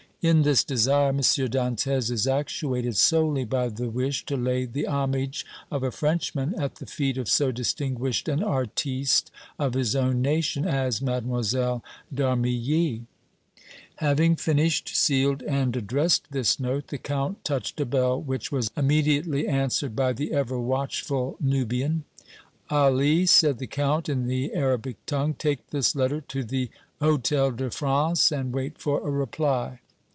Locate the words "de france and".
27.57-28.53